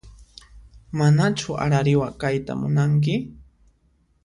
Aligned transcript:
Manachu 0.97 1.51
arariwa 1.65 2.07
kayta 2.19 2.53
munanki? 2.59 3.15